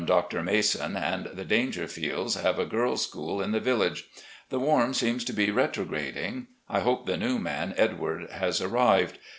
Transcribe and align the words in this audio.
Mr. 0.03 0.43
Mason 0.43 0.95
and 0.95 1.27
the 1.27 1.45
Daingerfields 1.45 2.41
have 2.41 2.57
a 2.57 2.65
girls' 2.65 3.03
school 3.03 3.39
in 3.39 3.51
the 3.51 3.59
village. 3.59 4.05
The 4.49 4.59
Warm 4.59 4.95
seems 4.95 5.23
to 5.25 5.31
be 5.31 5.51
retrograding. 5.51 6.47
I 6.67 6.79
hope 6.79 7.05
the 7.05 7.17
new 7.17 7.37
man, 7.37 7.75
Edward, 7.77 8.31
has 8.31 8.61
arrived. 8.61 9.19